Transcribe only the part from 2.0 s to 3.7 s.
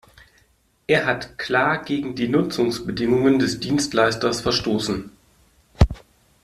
die Nutzungsbedingungen des